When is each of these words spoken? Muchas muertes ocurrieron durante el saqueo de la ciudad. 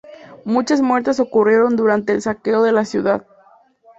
Muchas 0.45 0.81
muertes 0.81 1.19
ocurrieron 1.19 1.75
durante 1.75 2.11
el 2.11 2.23
saqueo 2.23 2.63
de 2.63 2.71
la 2.71 2.85
ciudad. 2.85 3.23